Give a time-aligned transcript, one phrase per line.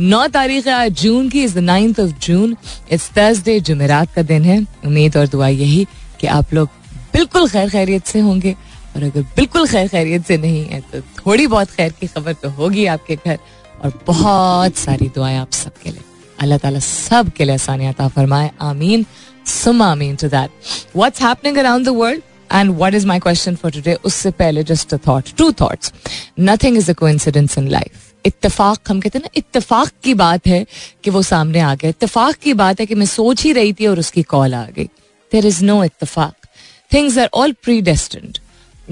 [0.00, 2.56] नौ तारीख है आज, जून की is the ninth of June
[2.92, 4.66] it's Thursday जुमेरात का दिन है.
[4.86, 5.86] उम्मीद और दुआ यही
[6.20, 6.68] कि आप लोग
[7.12, 8.54] बिल्कुल खैर खैरियत से होंगे।
[8.96, 12.48] और अगर बिल्कुल खैर खैरियत से नहीं है तो थोड़ी बहुत खैर की खबर तो
[12.50, 13.38] होगी आपके घर।
[13.84, 16.02] और बहुत सारी दुआएँ आप सबके लिए।
[16.38, 19.04] अल्लाह ताला सब के लिए आसानियात फरमाए। आमीन।
[19.46, 20.50] सुम आमीन to that
[20.96, 24.94] what's happening around the world and what is my question for today उससे पहले just
[24.94, 25.92] a thought two thoughts
[26.40, 30.66] nothing is a coincidence in life इत्तेफाक, हम कहते हैं ना, इत्तेफाक की बात है
[31.04, 33.86] कि वो सामने आ गया। इत्तेफाक की बात है कि मैं सोच ही रही थी
[33.86, 34.84] और उसकी कॉल आ गई।
[35.32, 36.46] देर इज़ नो इत्तेफाक.
[36.92, 38.38] Things are all predestined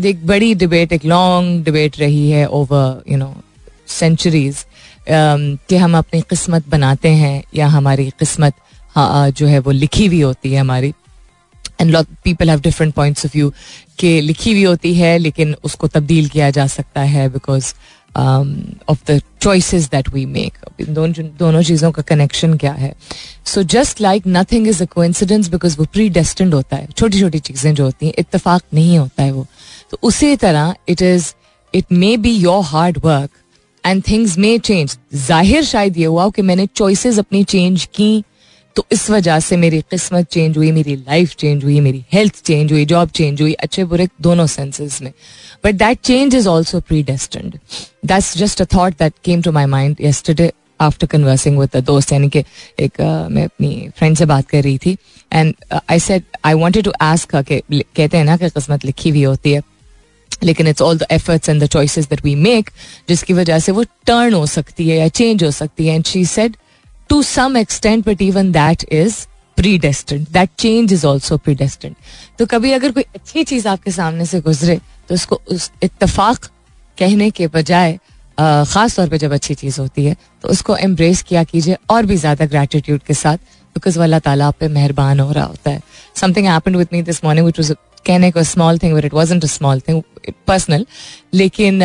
[0.05, 3.35] एक बड़ी डिबेट एक लॉन्ग डिबेट रही है ओवर यू नो
[3.89, 4.65] सेंचुरीज
[5.09, 8.55] कि हम अपनी किस्मत बनाते हैं या हमारी किस्मत
[8.99, 10.93] जो है वो लिखी हुई होती है हमारी।
[11.81, 13.53] And lot people have different points of view
[13.99, 17.73] कि लिखी हुई होती है, लेकिन उसको तब्दील किया जा सकता है because
[18.17, 22.95] of the choices that we make दोनों चीज़ों का कनेक्शन क्या है?
[23.47, 27.39] So just like nothing is a coincidence because वो प्री डेस्टेंड होता है। छोटी छोटी
[27.41, 29.47] चीज़ें जो होती हैं इतफाक नहीं होता है वो।
[29.91, 31.33] तो उसी तरह it is
[31.75, 33.31] it may be your hard work
[33.85, 38.25] and things may change ज़ाहिर शायद ये हुआ कि मैंने चॉइसेस अपनी चेंज की
[38.77, 42.73] तो इस वजह से मेरी किस्मत चेंज हुई मेरी लाइफ चेंज हुई मेरी हेल्थ चेंज
[42.73, 45.13] हुई जॉब चेंज हुई अच्छे बुरे दोनों सेंसेस में.
[45.65, 47.59] But that change is also predestined
[48.07, 52.13] that's just a thought that came to my mind yesterday after conversing with a दोस्त
[52.13, 52.45] यानी कि
[52.81, 54.97] एक uh, मैं अपनी फ्रेंड से बात कर रही थी
[55.33, 55.55] and
[55.91, 59.63] I said I wanted to ask कहते हैं ना कि किस्मत लिखी हुई होती है
[60.45, 62.71] लेकिन it's all the efforts and the choices that we make
[63.09, 65.95] जिसकी वजह से वो टर्न हो सकती है या चेंज हो सकती है.
[65.95, 66.57] And she said
[67.09, 69.15] to some extent but even that is
[69.79, 71.97] predestined that change is also predestined
[72.39, 76.45] तो कभी अगर कोई अच्छी चीज़ आपके सामने से गुजरे तो उसको उस इतफाक
[76.99, 77.99] कहने के बजाय
[78.39, 82.17] खास तौर पे जब अच्छी चीज़ होती है तो उसको एम्ब्रेस किया कीजिए और भी
[82.17, 83.37] ज़्यादा ग्रेटिट्यूड के साथ
[83.77, 85.81] बिकॉज़ अल्लाह ताला आप पे मेहरबान हो रहा होता है.
[86.17, 87.77] Something happened with me this morning which was
[88.07, 90.03] कहने को small thing but it wasn't a small thing
[90.47, 90.87] personal
[91.35, 91.83] लेकिन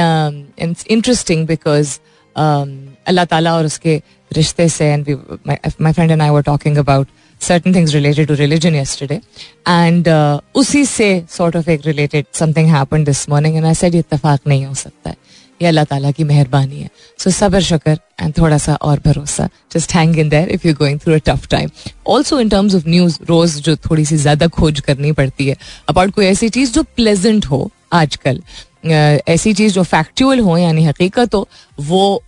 [0.58, 1.98] इंटरेस्टिंग बिकॉज़
[2.36, 4.02] अल्लाह ताला और उसके
[4.32, 5.10] रिश्ते से and
[5.48, 7.08] my friend and I were talking about
[7.42, 9.22] things related to religion yesterday
[9.66, 13.96] and uh, उसी से sort of एक related something happened this morning and I said
[13.96, 15.16] इत्तेफाक नहीं हो सकता है
[15.62, 16.90] ये अल्लाह ताला की मेहरबानी है।
[17.20, 21.00] सो सबर, शकर एंड थोड़ा सा और भरोसा। Just hang in there if you going
[21.00, 21.70] through a tough time
[22.08, 25.56] also in terms of news रोज जो थोड़ी सी ज़्यादा खोज करनी पड़ती है
[25.90, 28.42] अबाउट कोई ऐसी चीज़ जो प्लेजेंट हो आजकल
[28.84, 31.48] ऐसी चीज़ जो फैक्चुअल हो, यानी हकीकत हो,
[31.80, 32.24] वो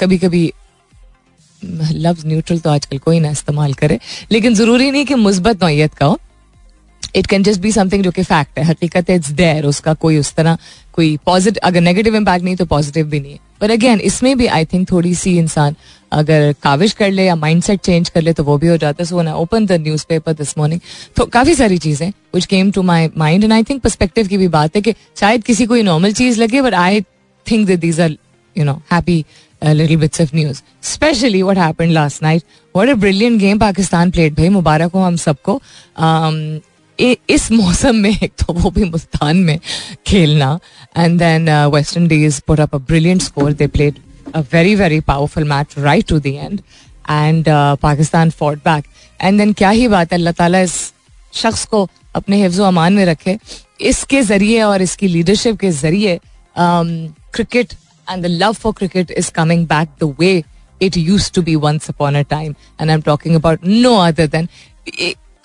[0.00, 0.52] कभी कभी
[1.62, 3.98] लफ्ज न्यूट्रल तो आजकल कोई ना इस्तेमाल करे,
[4.32, 6.18] लेकिन ज़रूरी नहीं कि मुस्बत नौत का हो।
[7.16, 10.34] It can just be something जो कि फैक्ट है, हकीकत इट्स देयर उसका कोई उस
[10.34, 10.58] तरह
[10.98, 14.46] कोई पॉजिटिव अगर नेगेटिव इम्पैक्ट नहीं तो पॉजिटिव भी नहीं है। पर अगेन इसमें भी
[14.48, 15.74] आई थिंक थोड़ी सी इंसान
[16.12, 19.02] अगर काविश कर ले या माइंड सेट चेंज कर ले तो वो भी हो जाता
[19.02, 19.72] है। सो ना open the
[20.08, 20.80] newspaper this morning
[21.16, 24.48] तो काफ़ी सारी चीज़ें which came to my mind and I think perspective की भी
[24.48, 27.00] बात है कि शायद किसी को नॉर्मल चीज़ लगे but I
[27.46, 28.16] think that these are
[28.56, 29.24] you know happy
[29.62, 32.42] little bits of news specially what happened last night
[32.74, 35.60] what a brilliant game Pakistan played भाई, मुबारक हो हम सबको।
[37.00, 39.58] इस मौसम में एक तो वो भी मुल्तान में
[40.06, 40.58] खेलना।
[40.96, 43.98] And then West Indies put up a brilliant score they played
[44.34, 46.60] a very very powerful match right to the end
[47.10, 47.44] and
[47.82, 48.84] Pakistan fought back
[49.20, 50.74] and then क्या ही बात है, अल्लाह ताला इस
[51.34, 53.38] शख्स को अपने हिफ्ज अमान में रखे।
[53.80, 56.18] इसके ज़रिए और इसकी लीडरशिप के ज़रिए
[56.56, 57.72] cricket
[58.08, 60.42] and the love for cricket is coming back the way
[60.80, 64.26] it use to be once upon a time and I am talking about no other
[64.26, 64.48] than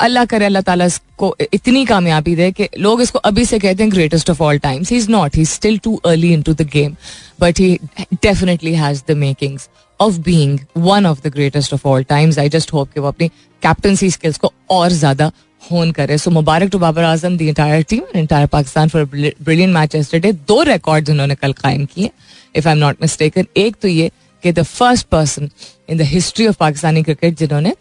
[0.04, 3.92] Allah करे, अल्लाह ताला इसको इतनी कामयाबी दे कि लोग इसको अभी से कहते हैं
[3.92, 6.96] greatest of all times he is not he still too early into the game
[7.42, 7.78] but he
[8.14, 9.70] definitely has the makings
[10.00, 13.28] of being one of the greatest of all times I just hope कि वो अपनी
[13.64, 18.18] captaincy skills को और ज़्यादा होन करे। So Mubarak to Babar Azam the entire team
[18.20, 22.10] entire Pakistan for brilliant match yesterday दो records उन्होंने कल कायम किए
[22.56, 24.10] if I am not mistaken एक तो ये
[24.44, 25.50] कि the first person
[25.90, 27.74] in the history of Pakistani cricket जिन्होंने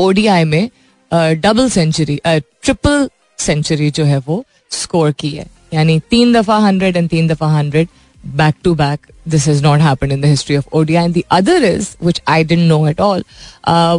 [0.00, 0.68] ओडीआई में
[1.12, 3.08] डबल सेंचुरी ट्रिपल
[3.38, 7.88] सेंचुरी जो है वो स्कोर की है। यानी तीन दफ़ा हंड्रेड एंड तीन दफ़ा hundred
[8.24, 11.64] back to back this is not happen in the history of ODI and the other
[11.64, 13.24] is which I didn't know at all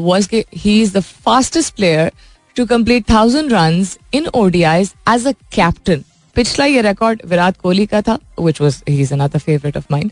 [0.02, 2.12] was के he is the fastest player
[2.56, 6.04] to complete thousand run in ODIs as a captain
[6.36, 10.12] पिछला ये record Virat Kohli का था which was he is another favourite of mine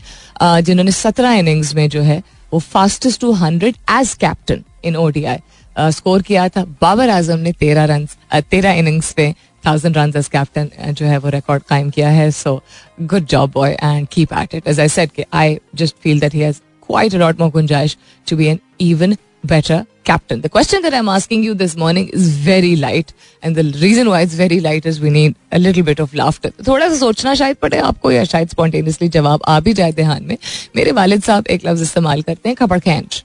[0.64, 2.22] जिन्होंने सत्रह innings में जो है,
[2.52, 5.38] वो fastest to hundred as captain in ODI
[5.78, 8.06] score किया था। बाबर आज़म ने तेरह रन
[8.50, 9.34] तेरह इनिंग्स पे
[9.66, 12.60] थाउज़ेंड रन एज कैप्टन जो है वो रिकॉर्ड कायम किया है। So
[13.00, 16.52] good job boy and keep at it as I said I just feel that he
[16.88, 17.94] quite a lot more gunjaish
[18.30, 18.58] to be an
[18.88, 19.14] even
[19.52, 20.42] better captain.
[20.42, 23.10] The question that I'm asking you this morning is very light,
[23.42, 26.52] and the reason why it's very light is we need a little bit of laughter.
[26.68, 30.36] थोड़ा सा सोचना शायद पड़े आपको या शायद spontaneously जवाब आ भी जाए ध्यान में।
[30.76, 33.22] मेरे वालिद साहब एक लफ्ज इस्तेमाल करते हैं खपड़ खेच।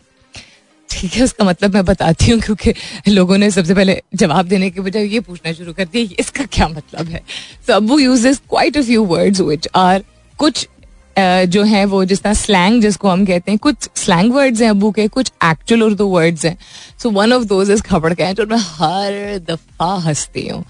[0.91, 2.73] ठीक है, उसका मतलब मैं बताती हूँ, क्योंकि
[3.07, 6.67] लोगों ने सबसे पहले जवाब देने के बजाय ये पूछना शुरू कर दिया इसका क्या
[6.67, 7.21] मतलब है?
[7.67, 10.03] So Abu use quite a few words which are
[10.39, 10.67] कुछ
[11.15, 14.91] जो है वो जिस तरह स्लैंग जिसको हम कहते हैं, कुछ स्लैंग वर्ड्स हैं अबू
[14.91, 16.57] के, कुछ एक्चुअल उर्दू वर्ड्स हैं।
[17.01, 20.63] So one of those is खबर कैच और मैं हर दफ़ा हंसती हूँ।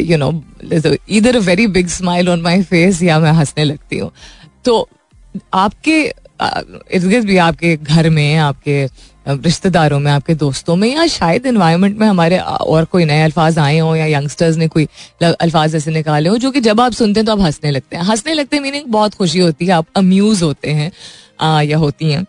[0.00, 0.30] यू नो
[1.10, 4.10] इधर a very big smile on my face या मैं हंसने लगती हूँ।
[4.64, 4.88] तो
[5.54, 8.86] आपके इर्द गिर्द भी आपके घर में, आपके
[9.26, 13.78] रिश्तेदारों में आपके दोस्तों में या शायद इन्वायरमेंट में हमारे और कोई नए अल्फाज आए
[13.78, 14.88] हों या यंगस्टर्स ने कोई
[15.22, 18.02] अल्फाज ऐसे निकाले हो जो कि जब आप सुनते हैं तो आप हंसने लगते हैं।
[18.02, 20.90] हंसने लगते हैं मीनिंग बहुत खुशी होती है आप अम्यूज होते हैं
[21.40, 22.24] आ, या होती हैं।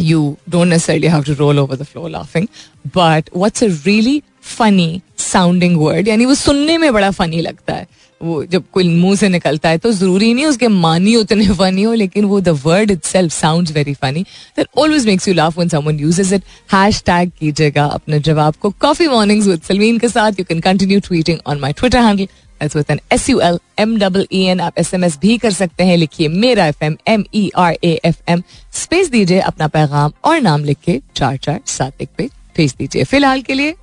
[0.00, 2.46] You don't necessarily have to roll over the floor laughing
[2.86, 5.00] but what's a really funny
[5.32, 7.86] sounding word यानी वो सुनने में बड़ा फनी लगता है।
[8.20, 11.92] वो जब कोई मुँह से निकलता है तो ज़रूरी नहीं उसके मानी उतने फनी हो,
[11.94, 14.22] लेकिन वो the word itself sound very funny
[14.56, 16.42] that always makes you laugh one someone uses it
[17.06, 21.38] hashtag कीजिएगा अपने जवाब को कॉफ़ी मॉर्निंग्स विद सलमीन के साथ you can continue tweeting
[21.46, 22.28] on my Twitter handle
[22.62, 24.60] S with an S U L M double E N.
[24.60, 27.76] आप S M S भी कर सकते हैं लिखिए मेरा F M M E R
[27.84, 28.42] A F M
[28.72, 33.04] space दीजिए अपना पैगाम और नाम लिख के चार चार सात एक पे भेज दीजिए
[33.04, 33.74] फ़िलहाल के लिए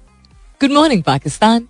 [0.62, 1.68] good morning Pakistan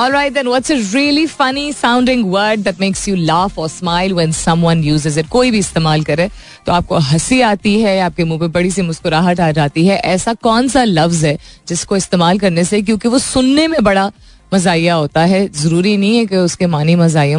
[0.00, 4.14] All right, then what's a really funny sounding word that makes you laugh or smile
[4.18, 5.26] when someone uses it?
[5.30, 6.28] कोई भी इस्तेमाल करे
[6.66, 10.34] तो आपको हँसी आती है आपके मुँह पे बड़ी सी मुस्कुराहट आ जाती है ऐसा
[10.46, 11.36] कौन सा लफ्ज है
[11.68, 14.10] जिसको इस्तेमाल करने से क्योंकि वो सुनने में बड़ा
[14.54, 17.38] मजाइया होता है ज़रूरी नहीं है कि उसके मानी मजाइया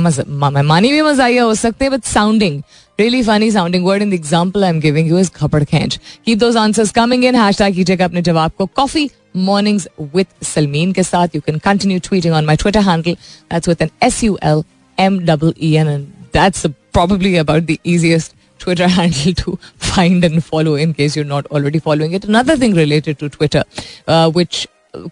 [0.61, 2.61] मानी भी मजाइया हो सकते हैं but sounding
[3.01, 6.63] really funny sounding word and the example I'm giving you is खपड़ खेच keep those
[6.67, 11.40] answers coming in hashtag कीजिएगा अपने जवाब को coffee mornings with Salmeen के साथ you
[11.40, 13.16] can continue tweeting on my Twitter handle
[13.50, 14.64] that's with an S U L
[14.98, 20.42] M double E N and that's probably about the easiest Twitter handle to find and
[20.44, 22.24] follow in case you're not already following it.
[22.24, 23.62] Another thing related to Twitter,
[24.06, 24.66] uh, which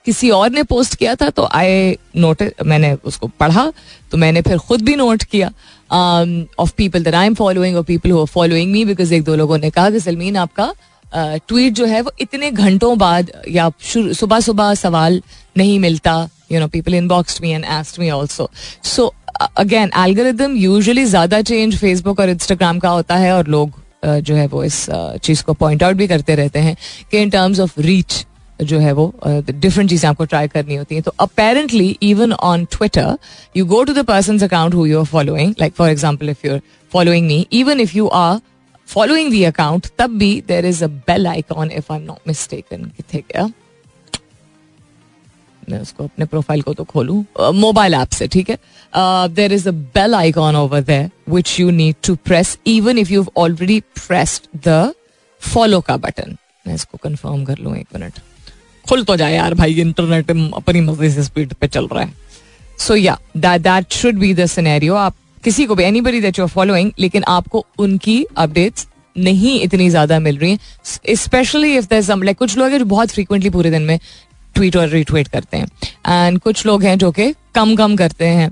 [0.04, 3.72] किसी और ने post किया था तो आई note मैंने उसको पढ़ा
[4.10, 5.48] तो मैंने फिर खुद भी नोट किया
[6.58, 9.58] of people that I am following और people who following me because एक दो लोगों
[9.58, 10.72] ने कहा कि सलमीन आपका
[11.13, 15.21] ट्वीट जो है वो इतने घंटों बाद या सुबह सुबह सवाल
[15.57, 16.15] नहीं मिलता
[16.51, 18.49] you know people inbox me and asked me also
[18.85, 24.35] so again algorithm usually ज़्यादा चेंज फेसबुक और इंस्टाग्राम का होता है और लोग जो
[24.35, 24.85] है वो इस
[25.23, 26.75] चीज़ को पॉइंट आउट भी करते रहते हैं
[27.11, 28.25] कि इन टर्म्स ऑफ़ रीच
[28.63, 33.17] जो है वो डिफरेंट चीज़ें आपको ट्राई करनी होती हैं। तो apparently even on Twitter
[33.57, 36.53] you go to the person account who you are following like for example if you
[36.53, 38.39] are following me even if you are
[38.91, 42.85] following the account तब भी there is a bell icon if I am not mistaken
[42.97, 43.51] किथे गया
[45.69, 48.57] मैं उसको अपने profile को तो खोलू। मोबाइल ऐप से, ठीक है?
[49.29, 53.25] There is a bell icon over there which you need to press even if you
[53.37, 54.93] already pressed the
[55.41, 56.35] follow का बटन
[56.67, 58.19] मैं इसको कंफर्म कर लूँ एक मिनट
[58.85, 62.13] खुल तो जाए यार भाई इंटरनेट अपनी मर्ज़ी से स्पीड पे चल रहा है।
[62.79, 66.47] सो या that should be the scenario आप किसी को भी anybody that you're
[66.49, 72.37] following लेकिन आपको उनकी अपडेट्स नहीं इतनी ज़्यादा मिल रही है। स्पेशली इफ़ दम लाइक
[72.37, 73.99] कुछ लोग हैं जो बहुत फ्रीक्वेंटली पूरे दिन में
[74.55, 75.67] ट्वीट और रिट्वीट करते हैं।
[76.07, 78.51] एंड कुछ लोग हैं जो कि कम कम करते हैं।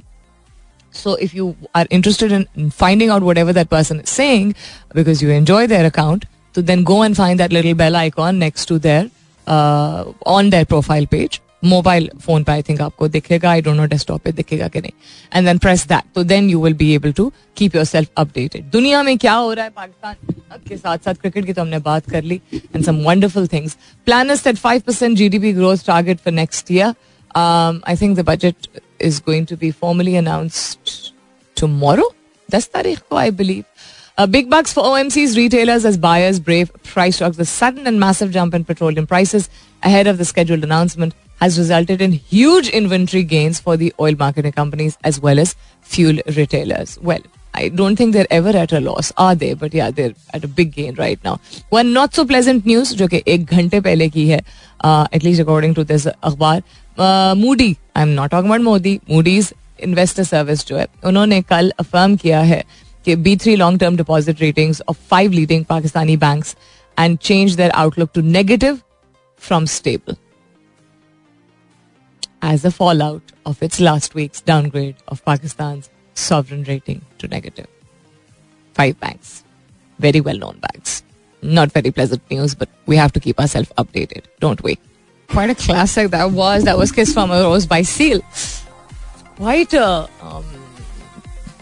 [0.94, 4.54] So if you are interested in finding out whatever that person saying
[4.96, 8.70] because you enjoy their account तो then go and find that little bell icon next
[8.70, 9.10] to their
[10.28, 14.22] on their profile page mobile phone पे I think आपको दिखेगा आई don't no desktop
[14.24, 14.92] पे दिखेगा कि नहीं.
[15.36, 19.02] And then press that तो then you will be able to keep yourself updated दुनिया
[19.04, 19.72] में क्या हो रहा है?
[19.76, 23.78] पाकिस्तान के साथ साथ क्रिकेट की तो हमने बात कर ली and some wonderful things
[24.06, 26.94] plan that five percent G D P growth target for next year
[27.38, 28.68] I think the budget
[29.02, 30.98] is going to be formally announced
[31.60, 32.14] tomorrow
[32.52, 33.64] दस तारीख को I believe
[34.32, 37.38] big bucks for OMC's retailers as buyers brave price shocks.
[37.42, 39.46] The sudden and massive jump in petroleum prices
[39.90, 41.14] ahead of the scheduled announcement.
[41.41, 46.19] has resulted in huge inventory gains for the oil marketing companies as well as fuel
[46.37, 46.99] retailers.
[47.03, 47.21] Well,
[47.57, 49.55] I don't think they're ever at a loss, are they?
[49.55, 51.41] But yeah, they're at a big gain right now.
[51.71, 54.41] One not so pleasant news जो कि एक घंटे पहले की है,
[54.85, 56.63] uh, at least according to this अखबार,
[56.99, 62.17] uh, Moody, I'm not talking about Modi, Moody's investor service जो है, उन्होंने कल अफर्म
[62.17, 62.65] किया है
[63.05, 66.57] कि B3 long term deposit ratings of five leading Pakistani banks
[66.99, 68.83] and change their outlook to negative
[69.37, 70.15] from stable
[72.42, 77.68] as a fallout of its last week's downgrade of Pakistan's sovereign rating to negative.
[78.74, 79.44] Five banks,
[80.00, 81.04] very well known banks.
[81.42, 84.78] Not very pleasant news, but we have to keep ourselves updated, don't we?
[85.30, 86.64] Quite a classic that was.
[86.66, 88.22] That was Kiss from a Rose by Seal.
[89.36, 90.46] Quite a, um,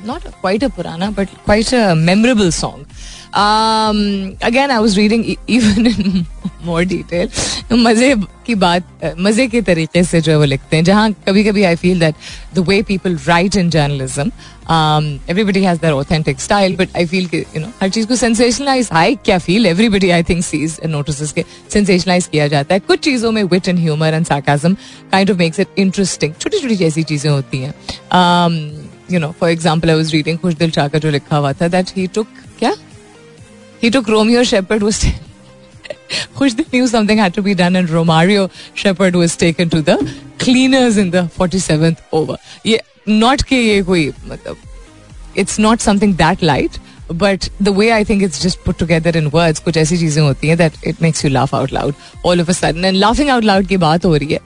[0.04, 2.88] not a, quite a Purana, but quite a memorable song.
[3.38, 6.26] I was reading e- even in
[6.66, 7.30] more detail.
[7.72, 8.14] मज़े
[8.46, 11.76] की बात मज़े के तरीके से जो है वो लिखते हैं, जहाँ कभी कभी I
[11.76, 12.16] feel that
[12.56, 14.32] the way people write in journalism
[15.30, 19.16] everybody has their authentic style but I feel you know हर चीज़ को सेंसेशनलाइज आई
[19.26, 23.44] क्या feel everybody I think sees notice के सेंसेशनलाइज किया जाता है। कुछ चीज़ों में
[23.44, 24.74] wit and humour and sarcasm
[25.12, 27.74] kind of makes it interesting छोटी छोटी जैसी चीज़ें होती हैं।
[29.12, 31.68] You know for example I was reading खुश दिल चाह का जो लिखा हुआ था
[31.68, 32.28] दैट ही टुक
[32.60, 32.76] क्या?
[33.80, 35.06] He took Romeo Shepard was
[36.36, 39.98] Khushdi knew something had to be done and Romario Shepard was taken to the
[40.40, 42.38] cleaners in the 47th over.
[42.64, 44.14] Yeah, not ke ye koi,
[45.36, 46.80] it's not something that light,
[47.10, 50.48] but the way I think it's just put together in words, कुछ ऐसी चीज़ें होती
[50.48, 52.86] हैं that it makes you laugh out loud all of a sudden.
[52.86, 54.40] And laughing out loud की बात हो रही है.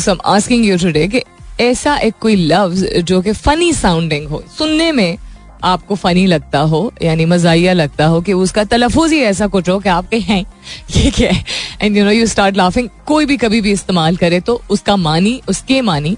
[0.00, 1.22] So I'm asking you today कि
[1.60, 5.18] ऐसा एक कोई लफ्ज जो कि फनी साउंडिंग हो सुनने में
[5.64, 9.78] आपको फनी लगता हो यानी मजाइया लगता हो कि उसका तलफुज ही ऐसा कुछ हो
[9.78, 10.44] कि आपके हैं
[10.92, 11.44] क्या है
[11.82, 15.40] and you know you start laughing कोई भी कभी भी इस्तेमाल करे तो उसका मानी
[15.48, 16.16] उसके मानी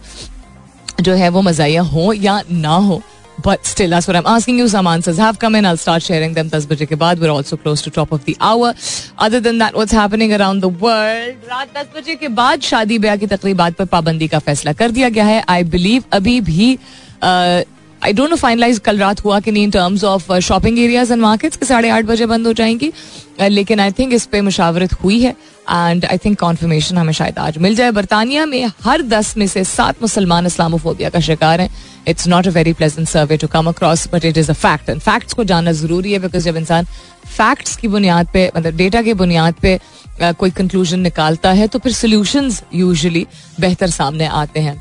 [1.00, 3.02] जो है वो मजाइया हो या ना हो
[3.38, 4.68] But still, that's what I'm asking you.
[4.68, 5.66] Some answers have come in.
[5.66, 7.20] I'll start sharing them 10 बजे के बाद.
[7.20, 8.72] We're also close to top of the hour.
[9.18, 11.48] Other than that, what's happening around the world?
[11.50, 15.08] रात 10 बजे के बाद शादी ब्याह की तकरीबात पर पाबंदी का फैसला कर दिया
[15.08, 15.42] गया है.
[15.50, 17.64] I believe अभी भी uh,
[18.04, 21.20] I don't know finalise कल रात हुआ कि नहीं in terms of shopping areas and
[21.22, 22.92] markets के साढ़े आठ बजे बंद हो जाएँगी।
[23.40, 27.38] Uh, लेकिन आई थिंक इस पे मुशावरत हुई है एंड आई थिंक कॉन्फर्मेशन हमें शायद
[27.38, 31.68] आज मिल जाए। बरतानिया में हर दस में से सात मुसलमान इस्लामोफोबिया का शिकार हैं।
[32.08, 35.00] It's not a very pleasant survey to come across but it is a fact and
[35.00, 36.84] facts को जानना ज़रूरी है बिकॉज़ जब इंसान
[37.26, 41.78] फैक्ट्स की बुनियाद पे मतलब डेटा की बुनियाद पे uh, कोई कंक्लूजन निकालता है तो
[41.78, 43.26] फिर सोल्यूशन यूजली
[43.60, 44.80] बेहतर सामने आते हैं।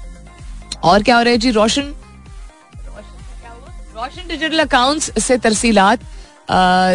[0.84, 1.94] और क्या हो रहा है जी रोशन?
[4.02, 6.04] रोशन डिजिटल अकाउंट्स से तरसीलात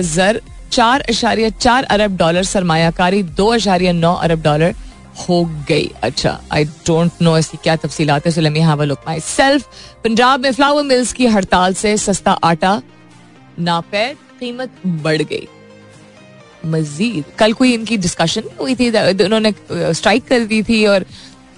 [0.05, 0.41] जर
[0.73, 4.75] चार अशारिया चार अरब डॉलर सरमायाकारी, दो अशारिया नौ अरब डॉलर
[5.19, 9.05] हो गई। अच्छा आई डोंट नो इसकी क्या तफसीलात है so let have a look
[9.21, 9.69] myself
[10.05, 12.81] Punjab में फ्लावर मिल्स की हड़ताल से सस्ता आटा
[13.59, 15.47] नापैद कीमत बढ़ गई।
[16.67, 18.89] मजीद, कल कोई इनकी डिस्कशन हुई थी
[19.25, 21.05] उन्होंने स्ट्राइक कर दी थी और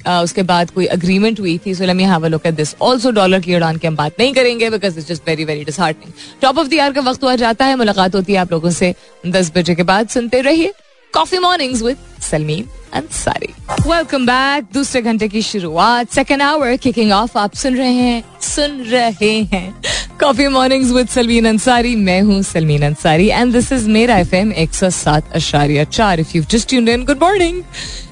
[0.06, 3.10] उसके बाद कोई अग्रीमेंट हुई थी so let me have a look at this also
[3.10, 6.12] dollar की उड़ान की हम बात नहीं करेंगे because it's just very very disheartening
[6.42, 8.94] top of the year का वक्त हुआ जाता है, मुलाकात होती है आप लोगों से.
[9.26, 10.72] दस बजे के बाद सुनते रहिए
[11.14, 12.64] coffee mornings with Salmeen
[12.94, 13.52] Ansari
[13.86, 16.10] welcome back दूसरे घंटे की शुरुआत.
[16.14, 19.74] सेकेंड आवर किकिंग ऑफ़ आप सुन रहे हैं, सुन रहे हैं
[20.20, 24.52] coffee mornings with Salmeen Ansari मैं हूँ Salmeen Ansari and this is मेरा एफ़ एम
[24.52, 26.20] एक सौ सात अशारिया चार.
[26.20, 27.62] If you just in good morning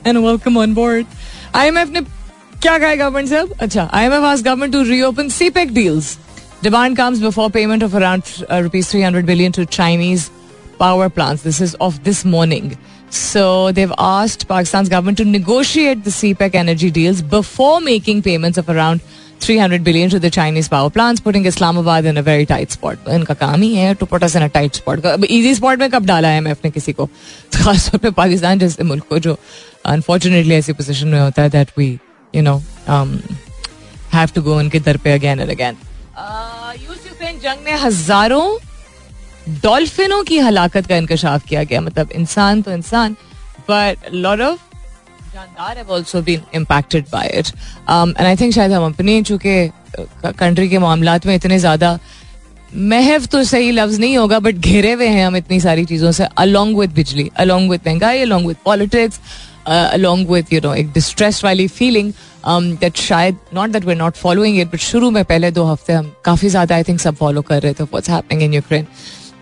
[0.06, 1.06] and welcome on board
[1.54, 2.00] IMF ने
[2.62, 6.16] क्या कहा गवर्नमेंट से अच्छा आईएमएफ आज government to reopen CPEC deals
[6.62, 8.22] demand comes before payment of around
[8.52, 10.28] rupees three hundred billion to Chinese
[10.78, 11.42] power plants.
[11.42, 12.76] This is of this morning.
[13.10, 18.68] So they've asked Pakistan's government to negotiate the CPEC energy deals before making payments of
[18.68, 19.00] around
[19.40, 23.08] 300 billion to the Chinese power plants, putting Islamabad in a very tight spot.
[23.08, 25.06] इनका काम ही है us in a tight spot.
[25.06, 27.06] अब easy spot में कब डाला है MF ने किसी को
[27.52, 29.38] तो खासतौर पे पाकिस्तान जैसे मुल्क को जो
[29.86, 31.88] अनफॉर्चुनेटली ऐसी पोजिशन में होता है that we
[32.34, 32.56] you know
[34.14, 35.76] have to go उनके दर पे अगेन एंड अगेन
[37.42, 38.58] जंग में हज़ारों
[39.62, 43.12] डॉल्फिनों की हलाकत का इंकशाफ किया गया। मतलब इंसान तो इंसान
[43.68, 44.58] बट लॉट ऑफ़
[45.34, 47.46] जानदार have also been impacted by it
[47.90, 49.70] and I think शायद हम अपने, चूँकि
[50.38, 51.98] कंट्री के मामला में इतने ज़्यादा
[52.74, 56.24] महव तो सही लफ्ज नहीं होगा बट घेरे हुए हैं हम इतनी सारी चीज़ों से
[56.38, 59.20] अलोंग विद बिजली अलोंग विद महँगाई along with politics
[59.66, 62.12] along with you know एक डिस्ट्रेस वाली फीलिंग
[62.80, 66.12] दैट शायद not that we're not following it but शुरू में पहले दो हफ़्ते हम
[66.24, 68.86] काफ़ी ज़्यादा आई थिंक सब फॉलो कर रहे थे what's happening in Ukraine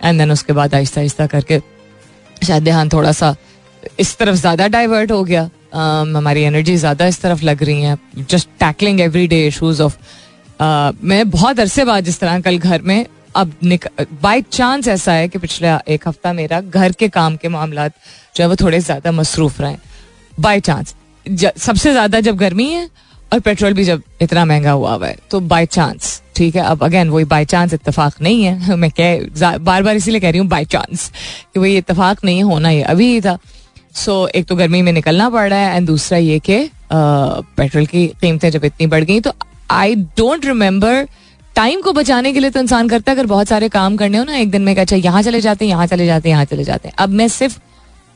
[0.03, 1.59] and then उसके बाद आहिस्ता आहिस्ता करके
[2.41, 3.35] शायद ध्यान थोड़ा सा
[3.99, 7.97] इस तरफ़ ज़्यादा डाइवर्ट हो गया um, हमारी एनर्जी ज़्यादा इस तरफ़ लग रही है
[8.19, 9.97] just tackling everyday issues of
[11.03, 13.05] मैं बहुत अरसे बाद जिस तरह कल घर में
[13.35, 13.53] अब
[14.21, 18.43] बाई चांस ऐसा है कि पिछले एक हफ़्ता मेरा घर के काम के मामला जो
[18.43, 19.75] है वो थोड़े ज़्यादा मसरूफ रहे
[20.39, 20.95] बाई चांस
[21.57, 22.89] सबसे ज़्यादा जब गर्मी है
[23.33, 26.61] और पेट्रोल भी जब इतना महँगा हुआ हुआ है तो बाई चांस ठीक है?
[26.61, 30.39] अब अगेन वही बाई चांस इतफाक नहीं है। मैं कह बार बार इसीलिए कह रही
[30.39, 31.09] हूँ बाई चांस
[31.53, 33.37] कि वही इतफाक नहीं होना ये अभी ही था।
[33.95, 36.57] सो so, एक तो गर्मी में निकलना पड़ रहा है एंड दूसरा ये कि
[36.93, 39.33] पेट्रोल की कीमतें जब इतनी बढ़ गई तो
[39.71, 41.07] आई डोंट रिमेम्बर
[41.55, 44.23] टाइम को बचाने के लिए तो इंसान करता है अगर बहुत सारे काम करने हो
[44.23, 46.63] ना एक दिन में अच्छा यहाँ चले जाते हैं यहाँ चले जाते हैं यहाँ चले
[46.63, 47.57] जाते हैं। अब मैं सिर्फ़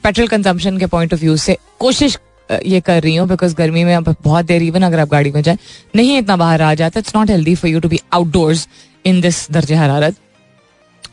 [0.04, 2.18] पेट्रोल कंजम्पशन के पॉइंट ऑफ़ व्यू से कोशिश
[2.50, 5.42] ये कर रही हूँ बिकॉज़ गर्मी में अब बहुत देर इवन अगर आप गाड़ी में
[5.42, 5.58] जाए,
[5.96, 8.68] नहीं इतना बाहर आ जाता it's not healthy for you to be outdoors
[9.06, 10.16] in this दर्ज हरारत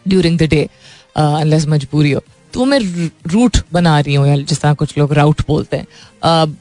[0.08, 0.68] ड्यूरिंग द डे
[1.16, 2.22] अनलेस मजबूरी हो।
[2.54, 2.78] तो मैं
[3.28, 5.86] रूट बना रही हूँ जिस तरह कुछ लोग राउट बोलते हैं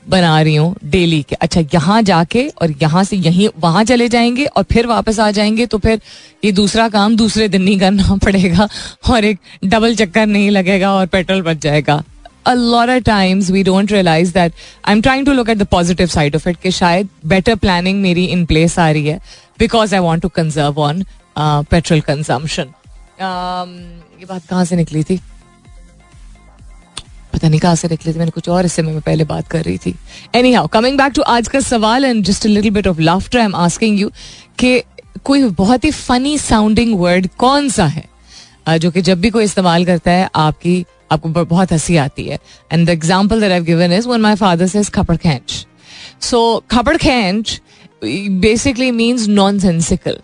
[0.09, 4.45] बना रही हूँ डेली के। अच्छा यहाँ जाके और यहाँ से यहीं, वहाँ चले जाएँगे
[4.45, 6.01] और फिर वापस आ जाएँगे तो फिर
[6.45, 8.67] ये दूसरा काम दूसरे दिन नहीं करना पड़ेगा,
[9.09, 12.03] और एक डबल चक्कर नहीं लगेगा और पेट्रोल बच जाएगा।
[12.45, 16.11] A lot of times we don't realize that I'm trying to look at the positive
[16.15, 19.19] side of it कि शायद better planning मेरी in place आ रही है
[19.59, 22.73] because I want to conserve on uh, petrol consumption.
[23.19, 23.69] Um,
[24.19, 25.19] ये बात कहाँ से निकली थी
[27.33, 29.77] पता नहीं कहाँ से निकली थी मैंने कुछ और इससे मैं पहले बात कर रही
[29.77, 29.95] थी।
[30.35, 33.45] Anyhow coming back to आज का सवाल and just little bit of laughter I
[33.45, 34.09] am asking you
[34.59, 34.81] कि
[35.23, 38.03] कोई बहुत ही फनी साउंडिंग वर्ड कौन सा है?
[38.79, 40.85] जो कि जब भी कोई इस्तेमाल करता है आपकी
[41.15, 42.39] आपको बहुत हँसी आती है।
[42.71, 45.65] And the example that given is one my father से खपड़ खेच
[46.21, 47.59] सो खपड़ खेच
[48.41, 50.17] बेसिकली मीन्स नॉन सेंसिकल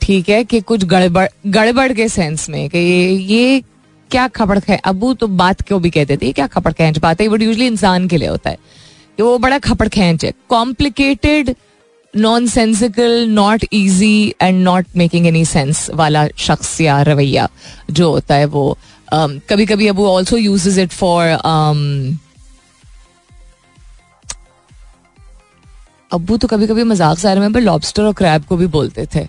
[0.00, 3.62] ठीक है कि कुछ गड़बड़ गड़बड़ के सेंस में कि ये ये
[4.10, 6.32] क्या खपड़ खे अबू तो बात क्यों भी कहते थे?
[6.32, 8.58] क्या खपड़ खेच बात है बट यूजली इंसान के लिए होता है।
[9.16, 11.54] कि वो बड़ा खपड़ खेच है। Complicated
[12.46, 17.48] nonsensical not easy and not making any sense वाला शख्स या रवैया
[17.90, 18.66] जो होता है वो
[19.12, 21.26] कभी कभी अबू ऑल्सो यूज़ इट फॉर
[26.10, 29.26] अबू तो कभी कभी मज़ाक सारे में लॉबस्टर और क्रैब को भी बोलते थे।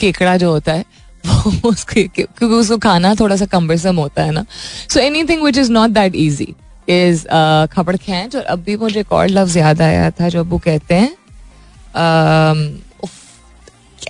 [0.00, 0.84] केकड़ा जो होता है,
[1.26, 4.44] वो क्योंकि उसको खाना थोड़ा सा कम्बरसम होता है ना।
[4.90, 6.54] So anything which is not that easy
[6.88, 7.26] is
[7.72, 10.94] खपड़ खेच, और अब भी मुझे एक और लफ्ज याद आया था जो अबू कहते
[10.94, 11.16] हैं।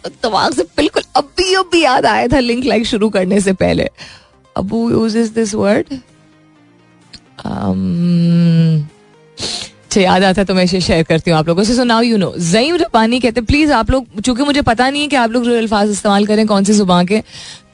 [0.06, 3.88] दिमाग से बिल्कुल अभी अभी याद आया था लिंक लाइक शुरू करने से पहले।
[4.56, 5.92] Abu uses this word.
[7.44, 8.88] Um,
[9.84, 12.16] अच्छा याद आता तो मैं इसे शेयर करती हूँ आप लोगों से। So now you
[12.16, 15.30] know Zaeem Rabbani कहते हैं प्लीज़ आप लोग चूँकि मुझे पता नहीं है कि आप
[15.30, 17.22] लोग जो अल्फाज इस्तेमाल करें कौन सी ज़ुबान के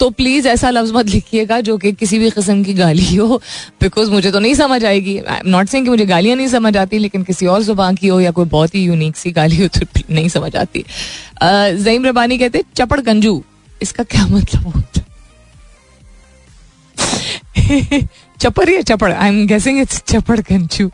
[0.00, 3.40] तो प्लीज़ ऐसा लफ्ज मत लिखिएगा जो कि किसी भी किस्म की गाली हो
[3.80, 6.76] बिकॉज़ मुझे तो नहीं समझ आएगी। आई एम नॉट सेइंग कि मुझे गालियाँ नहीं समझ
[6.76, 9.68] आती लेकिन किसी और ज़ुबान की हो या कोई बहुत ही यूनिक सी गाली हो
[9.68, 10.84] तो नहीं समझ आती।
[11.42, 13.42] जईम रबानी कहते चपड़ गंजू
[13.82, 15.04] इसका क्या मतलब होता
[18.40, 19.12] चपर या चपड़?
[19.12, 20.90] I am guessing it's चपड़, Kanchu.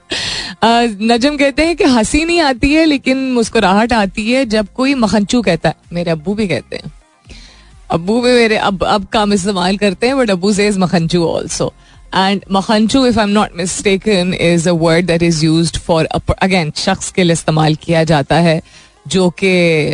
[1.04, 5.42] नजम कहते हैं कि हँसी नहीं आती है, लेकिन मुस्कुराहट आती है जब कोई मखनचू
[5.42, 6.92] कहता है। मेरे अबू भी कहते हैं।
[7.90, 11.72] अब्बू भी मेरे, अब अब काम इस्तेमाल करते हैं बट अबू से इज़ मखनचू also
[12.14, 16.04] and मखनचू if I am not mistaken is a word that is use for
[16.38, 18.60] again शख्स के लिए इस्तेमाल किया जाता है,
[19.08, 19.92] जो कि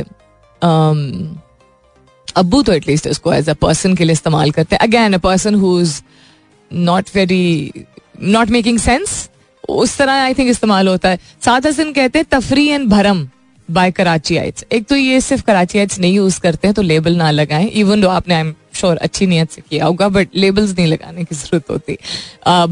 [2.37, 5.55] अबू तो एटलीस्ट इसको एज अ पर्सन के लिए इस्तेमाल करते हैं। Again a person
[5.55, 6.01] who is
[6.71, 7.73] not very
[8.23, 9.29] not making sense
[9.69, 13.29] उस तरह आई थिंक इस्तेमाल होता है। साथ हसन कहते हैं, तफरी एंड भरम
[13.69, 17.17] बाय कराची आइट्स एक तो ये सिर्फ़ कराची आइट्स नहीं यूज़ करते हैं तो लेबल
[17.17, 20.77] ना लगाएँ। इवन दो आपने आई एम श्योर अच्छी नीयत से किया होगा बट लेबल्स
[20.79, 21.97] नहीं लगाने की ज़रूरत होती।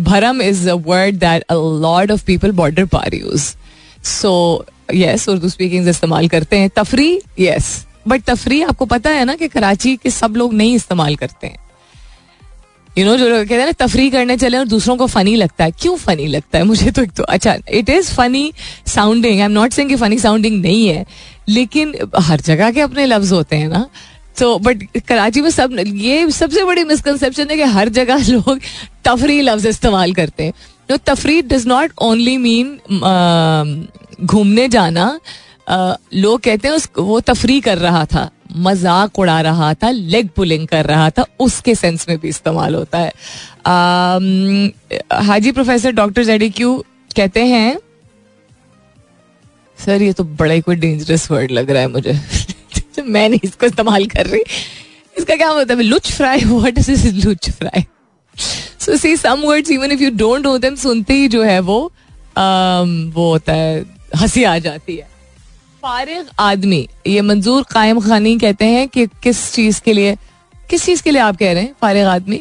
[0.03, 3.53] भरम is a word that a lot of people border par use
[4.07, 4.33] so
[4.95, 9.49] yes Urdu speaking इस्तेमाल करते हैं। तफरी यस बट तफरी, आपको पता है ना कि
[9.49, 11.59] कराची के सब लोग नहीं इस्तेमाल करते हैं।
[12.97, 15.65] यू नो जो लोग कहते हैं ना तफरी करने चले और दूसरों को फनी लगता
[15.65, 16.65] है। क्यों फनी लगता है?
[16.65, 18.53] मुझे तो एक तो अच्छा it is funny
[18.87, 21.05] sounding I am not saying कि फनी साउंडिंग नहीं है,
[21.49, 23.89] लेकिन हर जगह के अपने लफ्ज होते हैं ना।
[24.39, 28.59] तो बट कराची में सब, ये सबसे बड़ी मिसकनसेप्शन है कि हर जगह लोग
[29.05, 30.53] तफरी लफ्ज इस्तेमाल करते हैं।
[30.89, 32.79] तो तफरी डज नॉट ओनली मीन
[34.23, 35.09] घूमने जाना।
[35.69, 40.67] लोग कहते हैं उस, वो तफरी कर रहा था। मज़ाक उड़ा रहा था लेग पुलिंग
[40.69, 43.13] कर रहा था उसके सेंस में भी इस्तेमाल होता है।
[45.23, 46.77] हाजी प्रोफेसर डॉक्टर जेडी क्यू
[47.17, 47.79] कहते हैं
[49.79, 52.13] सर ये तो बड़ा ही कोई डेंजरस वर्ड लग रहा है मुझे।
[53.03, 54.43] मैं नहीं इसको इस्तेमाल कर रही।
[55.17, 57.85] इसका क्या मतलब लुच फ्राई व्हाट इज़ दिस लुच fry
[58.81, 61.81] so see some words even if you don't know them सुनते ही जो है वो
[62.31, 63.85] um, वो होता है
[64.17, 65.18] हँसी आ जाती है।
[65.83, 70.17] फारिग आदमी, ये मंजूर कायम खानी कहते हैं कि किस चीज़ के लिए,
[70.71, 72.41] किस चीज़ के लिए आप कह रहे हैं फारिग आदमी?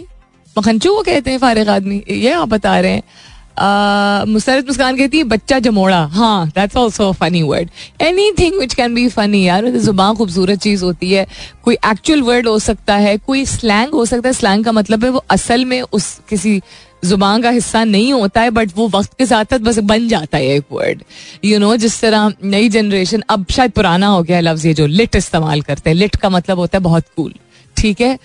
[0.55, 5.23] मखनचू को कहते हैं फारिग आदमी, ये आप बता रहे हैं। मुसरत मुस्कान कहती है,
[5.25, 7.69] बच्चा जमोड़ा। हाँ that's also funny word
[8.39, 11.25] anything which can be funny यार ज़ुबान खूबसूरत चीज़ होती है।
[11.63, 15.09] कोई एक्चुअल वर्ड हो सकता है, कोई स्लैंग हो सकता है। स्लैंग का मतलब है
[15.09, 16.61] वो असल में उस किसी
[17.05, 20.37] ज़ुबान का हिस्सा नहीं होता है बट वो वक्त के साथ साथ बस बन जाता
[20.37, 21.03] है एक वर्ड
[21.45, 25.15] यू नो जिस तरह नई जनरेशन अब शायद पुराना हो गया लफ्ज ये जो लिट
[25.15, 27.33] इस्तेमाल करते हैं। लिट का मतलब होता है बहुत कूल
[27.77, 28.19] ठीक है?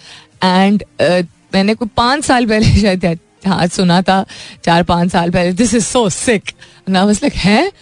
[0.45, 4.25] एंड uh, मैंने कोई पाँच साल पहले शायद हाँ सुना था
[4.65, 6.43] चार पाँच साल पहले दिस इज़ सो सिक
[6.89, 7.73] ना बस लाइक है?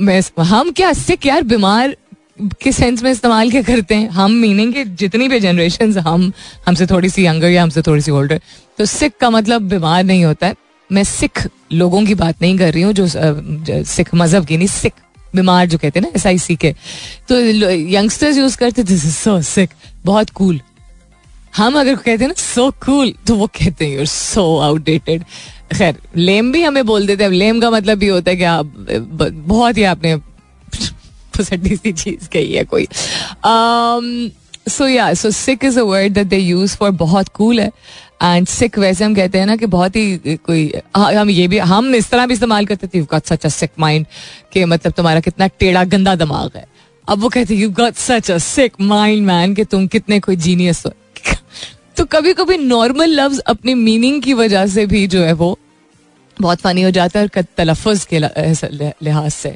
[0.00, 1.42] मैं हम क्या सिक यार?
[1.42, 1.96] बीमार
[2.62, 4.08] किस सेंस में इस्तेमाल क्या करते हैं?
[4.10, 6.32] हम मीनिंग के जितनी भी जनरेशन हम
[6.66, 8.40] हमसे थोड़ी सी यंगर या हमसे थोड़ी सी ओल्डर
[8.78, 10.56] तो सिख का मतलब बीमार नहीं होता है।
[10.90, 13.06] मैं सिख लोगों की बात नहीं कर रही हूँ जो,
[13.84, 14.92] सिख मज़हब की नहीं सिख
[15.34, 16.72] बीमार जो कहते हैं ना एस आई सी के।
[17.28, 19.70] तो यंगस्टर्स यूज़ करते दिस इज़ सो सिक
[20.04, 20.60] बहुत कूल
[21.56, 25.24] हम अगर कहते हैं ना सो कूल तो वो कहते हैं यूर सो आउटडेटेड
[25.72, 28.66] खैर लेम भी हमें बोल देते हैं। लेम का मतलब भी होता है कि आप
[29.46, 30.16] बहुत ही आपने
[31.38, 32.86] फुसड्डी सी चीज़ कही है कोई।
[34.68, 37.70] सो या so sick is a word that they use for बहुत कूल है।
[38.22, 41.94] एंड सिक वैसे हम कहते हैं ना कि बहुत ही कोई हम ये भी, हम
[41.94, 44.06] इस तरह भी इस्तेमाल करते थे you got such a sick mind
[44.52, 46.66] कि मतलब तुम्हारा कितना टेढ़ा गंदा दिमाग है।
[47.08, 50.84] अब वो कहते you got such a sick mind man कि तुम कितने कोई जीनियस
[50.86, 50.92] हो।
[51.96, 55.58] तो कभी कभी नॉर्मल लफ्ज अपनी मीनिंग की वजह से भी जो है वो
[56.36, 59.54] बहुत फनी हो जाता है और तलफ़ के लिहाज से।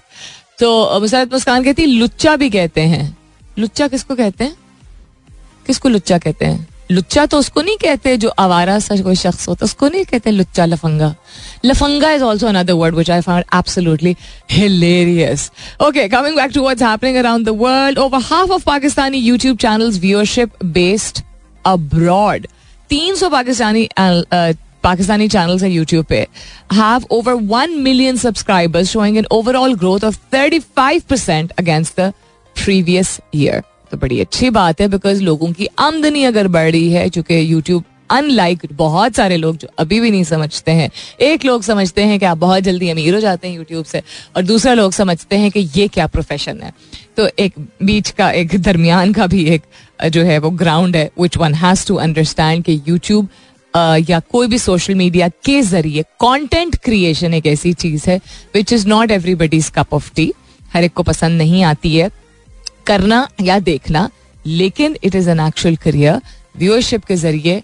[0.58, 3.16] तो मुसरत मुस्कान कहती, लुच्चा भी कहते हैं.
[3.58, 4.56] लुच्चा किसको कहते हैं?
[5.66, 6.66] किसको लुच्चा कहते हैं?
[6.90, 10.64] लुच्चा तो उसको नहीं कहते जो आवारा सा कोई शख्स होता, उसको नहीं कहते लुच्चा
[10.64, 11.14] लफंगा.
[11.64, 14.14] लफंगा is also another word which I found absolutely
[14.50, 15.50] hilarious
[15.86, 19.98] okay coming back to what's happening around the world over half of Pakistani YouTube channels
[20.00, 21.22] viewership based
[21.64, 22.46] abroad
[22.90, 23.88] तीन सौ पाकिस्तानी
[24.82, 26.26] पाकिस्तानी चैनल्स है यूट्यूब पे
[26.72, 32.12] have over one million subscribers showing an overall growth of thirty five percent against the
[32.56, 37.08] previous year तो बड़ी अच्छी बात है because लोगों की आमदनी अगर बढ़ रही है,
[37.08, 40.90] चूँकि यूट्यूब अनलाइक बहुत सारे लोग जो अभी भी नहीं समझते हैं,
[41.20, 44.02] एक लोग समझते हैं कि आप बहुत जल्दी अमीर हो जाते हैं यूट्यूब से,
[44.36, 46.72] और दूसरा लोग समझते हैं कि ये क्या प्रोफेशन है।
[47.16, 49.62] तो एक बीच का, एक दरमियान का भी एक,
[50.02, 53.28] जो है वो ग्राउंड है which one has to understand कि यूट्यूब
[53.76, 58.20] या कोई भी सोशल मीडिया के ज़रिए कंटेंट क्रिएशन एक ऐसी चीज़ है
[58.54, 60.32] which is not everybody's cup of tea
[60.74, 62.10] हर एक को पसंद नहीं आती है
[62.86, 64.08] करना या देखना,
[64.44, 66.20] लेकिन it is an actual career
[66.58, 67.62] viewership के ज़रिए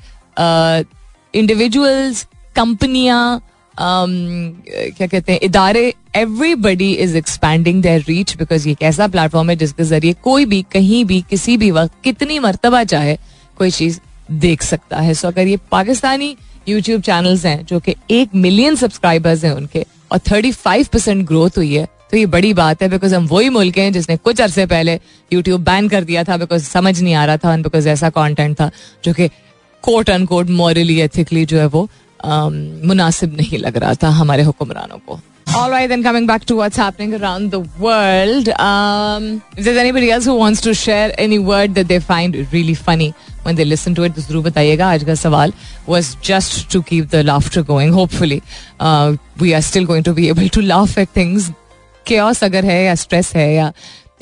[1.34, 3.40] इंडिविजुअल्स कंपनियाँ
[3.74, 9.56] क्या कहते हैं, इदारे everybody is expanding their reach because ये एक ऐसा प्लेटफॉर्म है
[9.56, 13.16] जिसके ज़रिए कोई भी, कहीं भी, किसी भी वक्त, कितनी मरतबा चाहे,
[13.58, 16.36] कोई चीज़ देख सकता है। सो अगर ये पाकिस्तानी
[16.68, 21.56] यूट्यूब चैनल्स हैं, जो कि एक मिलियन सब्सक्राइबर्स हैं उनके, और थर्टी फाइव परसेंट ग्रोथ
[21.56, 24.64] हुई है तो ये बड़ी बात है बिकॉज़ हम वही मुल्क हैं जिसने कुछ अरसे
[24.66, 24.98] पहले
[25.30, 28.70] यूट्यूब बैन कर दिया था बिकॉज़ समझ नहीं आ रहा था बिकॉज़ ऐसा कॉन्टेंट था,
[29.04, 29.28] जो कि
[29.84, 31.88] quote unquote morally ethically जो है वो
[32.20, 36.77] मुनासिब नहीं लग रहा था हमारे हुक्मरानों को। All right, then coming back to what's
[36.77, 38.47] happening around the world.
[38.59, 42.73] Um, if there's anybody else who wants to share any word that they find really
[42.73, 45.53] funny when they listen to it, तो जरूर बताइएगा आज का सवाल
[45.87, 47.93] was just to keep the laughter going.
[47.93, 48.41] Hopefully,
[48.79, 51.51] uh, we are still going to be able to laugh at things.
[52.07, 53.71] Chaos अगर है या stress है या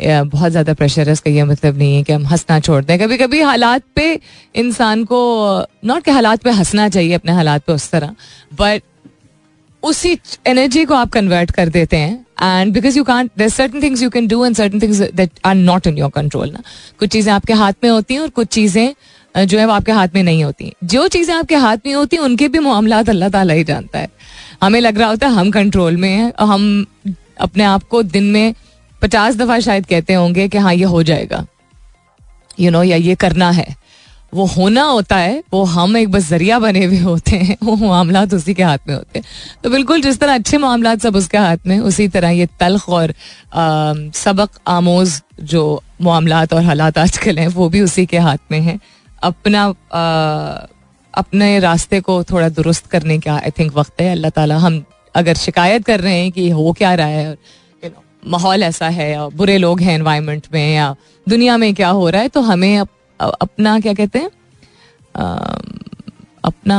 [0.02, 3.18] बहुत ज्यादा प्रेशर है इसका ये मतलब नहीं है कि हम हंसना छोड़ दें कभी
[3.18, 4.20] कभी हालात पे
[4.56, 5.20] इंसान को
[5.86, 8.16] नॉट के हालात पे हंसना चाहिए अपने हालात पे उस तरह
[8.60, 8.84] बट
[9.83, 14.03] उसी एनर्जी को आप कन्वर्ट कर देते हैं and because you can't there certain things
[14.03, 16.63] you can do and certain things that are not in your control ना।
[16.99, 20.09] कुछ चीज़ें आपके हाथ में होती हैं और कुछ चीज़ें जो है वो आपके हाथ
[20.15, 23.55] में नहीं होती। जो चीज़ें आपके हाथ में होती हैं उनके भी मामला अल्लाह ताला
[23.55, 24.09] ही जानता है।
[24.63, 26.87] हमें लग रहा होता है हम कंट्रोल में हैं और हम
[27.41, 28.55] अपने आप को दिन में
[29.03, 31.47] पचास दफ़ा शायद कहते होंगे कि हाँ ये हो जाएगा।
[32.59, 33.75] यू you नो know, या ये करना है।
[34.37, 38.23] वो होना होता है वो हम एक बस ज़रिया बने हुए होते हैं वो मामला
[38.35, 39.27] उसी के हाथ में होते हैं।
[39.65, 43.11] तो बिल्कुल जिस तरह अच्छे मामला सब उसके हाथ में उसी तरह ये तलख और
[43.11, 48.61] आ, सबक आमोज जो मामला और हालात आजकल हैं वो भी उसी के हाथ में
[48.61, 48.79] है।
[49.23, 50.67] अपना आ,
[51.15, 55.35] अपने रास्ते को थोड़ा दुरुस्त करने का आई थिंक वक्त है। अल्लाह ताला हम अगर
[55.37, 57.95] शिकायत कर रहे हैं कि हो क्या रहा है और
[58.29, 60.95] माहौल ऐसा है या बुरे लोग हैं एनवायरमेंट में या
[61.27, 62.85] दुनिया में क्या हो रहा है तो हमें
[63.21, 64.31] अपना क्या कहते हैं?
[66.45, 66.79] अपना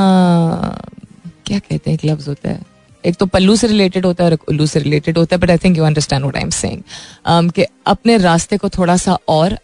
[1.45, 1.97] क्या कहते हैं?
[1.97, 2.62] एक लफ्ज होता है।
[3.04, 5.58] एक तो पल्लू से रिलेटेड होता है और उल्लू से रिलेटेड होता है but I
[5.58, 9.58] think you understand what I am saying कि अपने रास्ते को थोड़ा सा और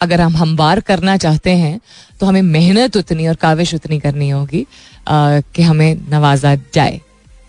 [0.00, 1.80] अगर हम हमवार करना चाहते हैं
[2.20, 4.66] तो हमें मेहनत उतनी और काविश उतनी करनी होगी
[5.08, 7.00] कि हमें नवाजा जाए।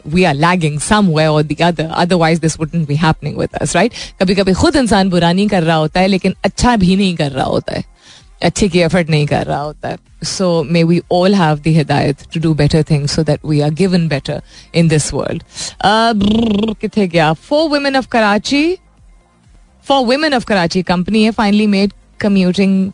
[0.06, 3.76] We are lagging some way और the other otherwise this wouldn't be happening with us
[3.76, 7.16] right कभी कभी खुद इंसान बुरा नहीं कर रहा होता है, लेकिन अच्छा भी नहीं
[7.16, 7.84] कर रहा होता है।
[8.44, 12.18] अच्छे की एफर्ट नहीं कर रहा होता है। So may we all have the हिदायत
[12.34, 14.42] to do better things so that we are given better
[14.76, 15.44] in this world
[16.82, 17.34] कितने गया?
[17.34, 18.78] For women of Karachi
[19.86, 22.92] for women of Karachi company है finally made commuting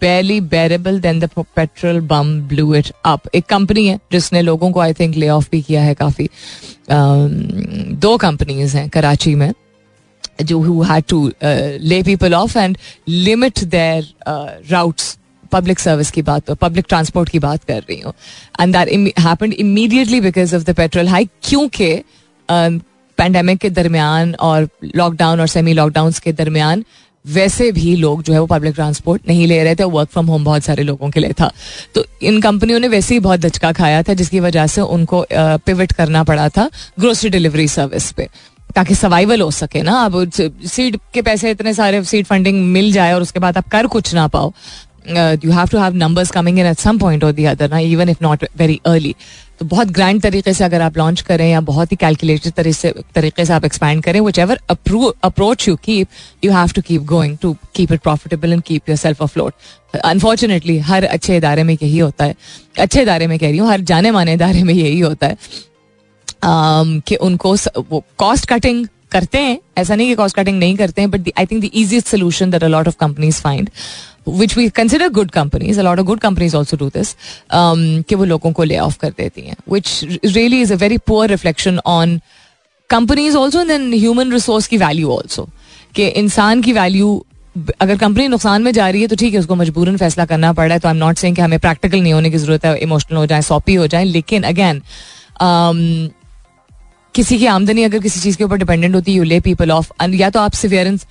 [0.00, 3.28] barely bearable then the petrol bum blew it up.
[3.34, 7.30] एक company है जिसने लोगों को I think ले of भी किया है काफ़ी। Um,
[7.96, 9.52] दो कंपनीज़ हैं कराची में।
[10.42, 14.92] जो had to uh, lay people off and limit their uh,
[15.52, 18.12] public service की बात पब्लिक ट्रांसपोर्ट की बात कर रही हूँ।
[18.60, 21.94] And that happened immediately because of the petrol hike क्योंकि
[22.48, 26.84] पैंडेमिक um, के दरमियान और लॉकडाउन और सेमी लॉकडाउन के दरमियान
[27.24, 30.44] वैसे भी लोग जो है वो पब्लिक ट्रांसपोर्ट नहीं ले रहे थे वर्क फ्रॉम होम
[30.44, 31.50] बहुत सारे लोगों के लिए था।
[31.94, 35.92] तो इन कंपनियों ने वैसे ही बहुत धचका खाया था जिसकी वजह से उनको पिवट
[35.92, 36.70] करना पड़ा था
[37.00, 38.28] ग्रोसरी डिलीवरी सर्विस पे।
[38.74, 43.12] ताकि सर्वाइवल हो सके ना। अब सीट के पैसे इतने सारे सीट फंडिंग मिल जाए
[43.14, 44.52] और उसके बाद आप कर कुछ ना पाओ।
[45.08, 48.08] You have to have numbers coming in at some point और दी अदर ना even
[48.08, 49.14] if not very early
[49.58, 52.52] तो बहुत ग्रैंड तरीके से अगर आप लॉन्च करें या बहुत ही कैलकुलेटेड
[53.14, 56.08] तरीके से आप एक्सपैंड करें whichever approach you keep
[56.44, 61.04] you have to keep going to keep it profitable and keep yourself afloat unfortunately हर
[61.06, 62.34] अच्छे इदारे में यही होता है।
[62.78, 65.36] अच्छे इदारे में कह रही हूँ, हर जाने माने इदारे में यही होता है।
[66.44, 67.54] कि उनको
[67.90, 71.46] वो कॉस्ट कटिंग करते हैं। ऐसा नहीं कि कॉस्ट कटिंग नहीं करते हैं but I
[71.46, 73.70] think the easiest solution that a lot of companies find
[74.28, 77.14] which we consider good companies a lot of good companies also do this
[77.52, 81.28] कि वो लोगों को ले ऑफ़ कर देती हैं which really is a very poor
[81.30, 82.20] reflection on
[82.90, 85.48] companies also and human resource की value also
[85.94, 87.24] कि इंसान की वैल्यू
[87.80, 90.64] अगर कंपनी नुकसान में जा रही है तो ठीक है, उसको मजबूरन फैसला करना पड़
[90.66, 92.76] रहा है तो आई एम नॉट सेइंग कि हमें प्रैक्टिकल नहीं होने की ज़रूरत है
[92.78, 94.82] इमोशनल हो जाए सॉपी हो जाए, लेकिन अगेन
[97.14, 99.92] किसी की आमदनी अगर किसी चीज़ के ऊपर डिपेंडेंट होती है यू ले पीपल ऑफ़
[100.14, 101.06] या तो आप सिवियरेंस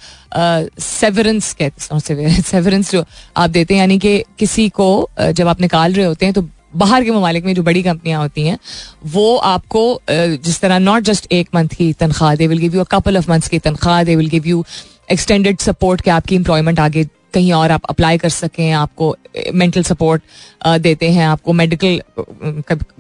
[0.80, 3.04] सेवरेंस कहते सेवरेंस जो
[3.38, 7.04] आप देते हैं, यानी कि किसी को जब आप निकाल रहे होते हैं तो बाहर
[7.04, 8.58] के ममालिक में जो बड़ी कंपनियाँ होती हैं,
[9.06, 12.88] वो आपको जिस तरह नॉट जस्ट एक मंथ की तनख्वाह दे will give you a
[12.92, 14.64] couple of months की तनख्वाह दे will give you
[15.12, 19.16] extended support के आपकी इंप्लॉयमेंट आगे कहीं और आप अप्लाई कर सकें, आपको
[19.54, 20.22] मेंटल सपोर्ट
[20.80, 22.02] देते हैं, आपको मेडिकल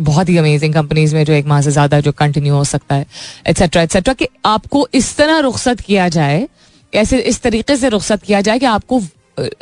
[0.01, 3.05] बहुत ही अमेजिंग कंपनीज़ में जो एक माह से ज़्यादा जो कंटिन्यू हो सकता है
[3.47, 6.47] एट्सेट्रा एट्सेट्रा कि आपको इस तरह रुख्सत किया जाए,
[6.93, 9.01] ऐसे, इस तरीके से रुख्सत किया जाए कि आपको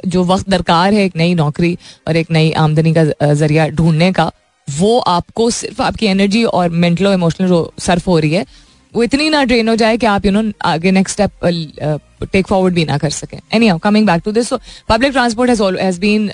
[0.08, 4.32] जो वक्त दरकार है एक नई नौकरी और एक नई आमदनी का ज़रिया ढूँढने का,
[4.68, 8.46] वो आपको सिर्फ़ आपकी एनर्जी और मेंटल और इमोशनल सर्फ हो रही है
[8.96, 12.74] वो इतनी ना ड्रेन हो जाए कि आप यू नो आगे नेक्स्ट स्टेप टेक फॉरवर्ड
[12.74, 13.40] भी ना कर सकें.
[13.68, 14.54] Anyhow coming back to this
[14.90, 16.32] public transport has been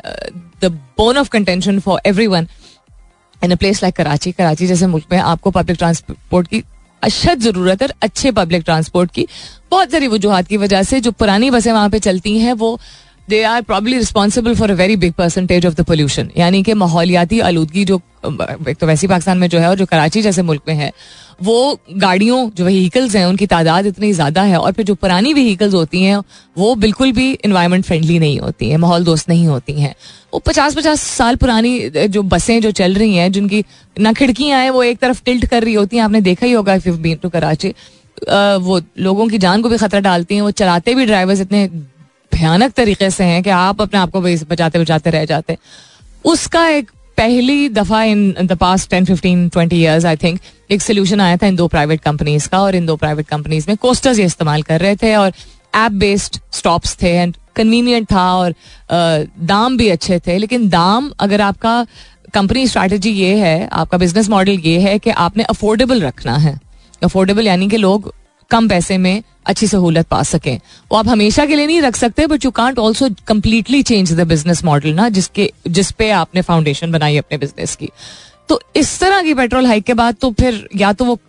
[0.62, 2.48] the bone of contention for everyone
[3.44, 6.64] in a place like Karachi Karachi जैसे मुल्क में आपको पब्लिक ट्रांसपोर्ट की
[7.04, 9.26] अशद ज़रूरत है अच्छे पब्लिक ट्रांसपोर्ट की
[9.72, 12.80] बहुत सारी वजूहत की वजह से जो पुरानी बसें वहाँ पे चलती हैं, वो
[13.30, 17.40] they are probably responsible for a very big percentage of the pollution यानी कि माहौलियाती
[17.40, 18.02] आलूदगी जो,
[18.70, 20.92] एक तो वैसी पाकिस्तान में जो है और जो कराची जैसे मुल्क में है
[21.42, 25.74] वो गाड़ियों, जो व्हीकल्स हैं, उनकी तादाद इतनी ज़्यादा है और फिर जो पुरानी व्हीकल्स
[25.74, 26.18] होती हैं,
[26.58, 29.94] वो बिल्कुल भी इन्वायरमेंट फ्रेंडली नहीं होती हैं, माहौल दोस्त नहीं होती हैं।
[30.34, 33.64] वो पचास पचास साल पुरानी जो बसें जो चल रही हैं, जिनकी
[33.98, 36.74] ना खिड़कियाँ हैं, वो एक तरफ़ टिल्ट कर रही होती हैं। आपने देखा ही होगा
[36.76, 37.74] इफ़ बीन टू कराची
[38.62, 41.68] वो लोगों की जान को भी खतरा डालती हैं, वो चलाते भी ड्राइवर्स इतने
[42.32, 45.58] भयानक तरीके से हैं कि आप अपने आप को बचाते बचाते रह जाते
[46.26, 46.92] उसका एक
[47.22, 50.40] पहली दफ़ा in the past ten fifteen twenty years I think
[50.72, 53.76] एक सोल्यूशन आया था इन दो प्राइवेट कंपनीज़ का और इन दो प्राइवेट कंपनीज़ में
[53.78, 55.32] कोस्टर्स ये इस्तेमाल कर रहे थे और
[55.76, 58.56] ऐप बेस्ड स्टॉप्स थे एंड कन्वीनियंट था और
[59.44, 61.86] दाम भी अच्छे थे। लेकिन दाम, अगर आपका
[62.34, 66.60] कंपनी स्ट्रैटेजी ये है, आपका बिज़नेस मॉडल ये है कि आपने अफोर्डेबल रखना है।
[67.04, 68.14] अफोर्डेबल यानी कि लोग
[68.52, 70.60] कम पैसे में अच्छी सहूलत पा सकें।
[70.92, 74.28] वो आप हमेशा के लिए नहीं रख सकते but you can't also completely change the
[74.28, 77.90] business model ना जिसके जिस पे आपने फाउंडेशन बनाई अपने बिज़नेस की।
[78.50, 81.20] तो इस तरह की पेट्रोल हाइक के बाद तो फिर या तो वो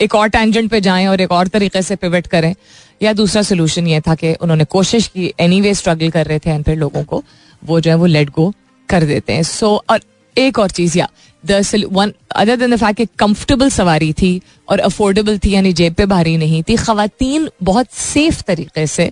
[0.00, 2.54] एक और टेंजेंट पे जाएँ और एक और तरीके से पिवट करें
[3.02, 6.50] या दूसरा सोल्यूशन ये था कि उन्होंने कोशिश की एनी वे स्ट्रगल कर रहे थे
[6.50, 7.22] एंड फिर लोगों को
[7.62, 8.52] वो जो है वो लेट गो
[8.88, 10.00] कर देते हैं। सो so, और
[10.36, 11.08] एक और चीज़ या
[11.44, 16.06] one other than the fact कि कंफर्टेबल सवारी थी और अफोर्डेबल थी, यानी जेब पे
[16.06, 19.10] भारी नहीं थी खातन बहुत सेफ़ तरीके से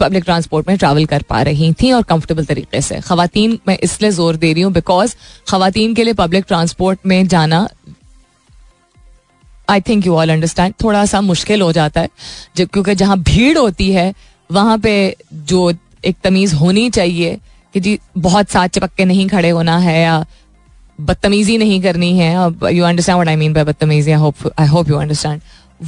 [0.00, 4.10] पब्लिक ट्रांसपोर्ट में ट्रैवल कर पा रही थी और कंफर्टेबल तरीके से। खातन मैं इसलिए
[4.10, 5.14] ज़ोर दे रही हूँ बिकॉज़
[5.48, 7.66] खातन के लिए पब्लिक ट्रांसपोर्ट में जाना
[9.68, 12.08] I think you all understand थोड़ा सा मुश्किल हो जाता है।
[12.56, 14.12] जब क्योंकि जहाँ भीड़ होती है,
[14.50, 15.72] वहाँ पे जो
[16.04, 17.38] एक तमीज होनी चाहिए
[17.74, 20.24] कि जी, बहुत साथ चिपक के नहीं खड़े होना है या
[21.00, 22.34] बदतमीजी नहीं करनी है।
[22.72, 25.40] You understand what I mean by बदतमीजी I hope I hope you understand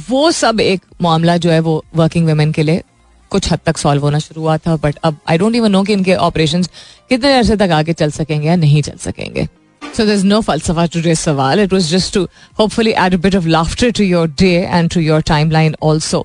[0.09, 2.83] वो सब एक मामला जो है वो वर्किंग वेमेन के लिए
[3.29, 5.93] कुछ हद तक सॉल्व होना शुरू हुआ था बट अब आई डोंट इवन नो कि
[5.93, 6.63] इनके ऑपरेशन
[7.09, 9.49] कितने अरसे तक आगे चल सकेंगे या नहीं चल सकेंगे।
[9.95, 11.59] So there's no falsafa to today's sawal.
[11.65, 12.19] It was just to
[12.59, 16.19] hopefully add a bit of laughter to your day and to your timeline also.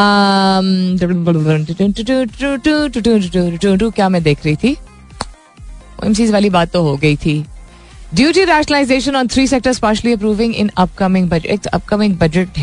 [0.00, 0.68] Um,
[3.92, 4.76] क्या मैं देख रही थी?
[6.30, 7.44] वाली बात तो हो गई थी।
[8.14, 12.58] Duty rationalisation on three sectors partially approving in upcoming budget upcoming budget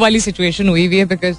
[0.00, 1.36] वाली सिचुएशन हुई हुई है बिकॉज़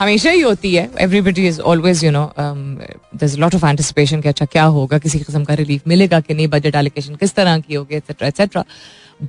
[0.00, 4.46] हमेशा ही होती है। Everybody is always you know there lot of anticipation कि अच्छा
[4.46, 7.94] क्या होगा, किसी किस्म का रिलीफ मिलेगा कि नहीं बजट एलोकेशन किस तरह की होगी
[7.96, 8.64] etcetera etcetera